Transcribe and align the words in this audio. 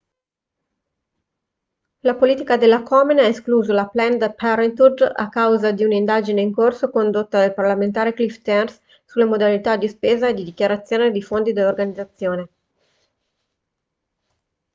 la 2.01 2.13
politica 2.21 2.57
della 2.57 2.81
komen 2.89 3.19
ha 3.19 3.27
escluso 3.33 3.71
la 3.71 3.85
planned 3.87 4.33
parenthood 4.35 4.99
a 5.13 5.29
causa 5.29 5.69
di 5.71 5.83
un'indagine 5.83 6.41
in 6.41 6.51
corso 6.51 6.89
condotta 6.89 7.37
dal 7.39 7.53
parlamentare 7.53 8.15
cliff 8.15 8.33
stearns 8.37 8.81
sulle 9.05 9.25
modalità 9.25 9.77
di 9.77 9.87
spesa 9.87 10.27
e 10.29 10.33
di 10.33 10.43
dichiarazione 10.43 11.11
dei 11.11 11.21
fondi 11.21 11.53
dell'organizzazione 11.53 12.49